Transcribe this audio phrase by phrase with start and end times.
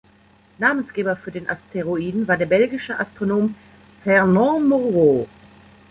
[0.57, 3.53] Namensgeber für den Asteroiden war der belgische Astronom
[4.03, 5.27] Fernand Moreau.